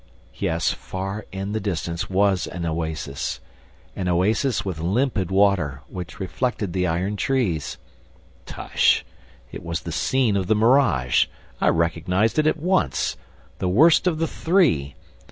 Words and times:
Yes, 0.33 0.71
far 0.73 1.27
in 1.31 1.51
the 1.51 1.59
distance 1.59 2.09
was 2.09 2.47
an 2.47 2.65
oasis... 2.65 3.39
an 3.95 4.07
oasis 4.07 4.65
with 4.65 4.79
limpid 4.79 5.29
water, 5.29 5.81
which 5.87 6.19
reflected 6.19 6.73
the 6.73 6.87
iron 6.87 7.17
trees!... 7.17 7.77
Tush, 8.47 9.03
it 9.51 9.61
was 9.63 9.81
the 9.81 9.91
scene 9.91 10.35
of 10.35 10.47
the 10.47 10.55
mirage... 10.55 11.27
I 11.61 11.67
recognized 11.67 12.39
it 12.39 12.47
at 12.47 12.57
once... 12.57 13.15
the 13.59 13.69
worst 13.69 14.07
of 14.07 14.17
the 14.17 14.25
three! 14.25 14.95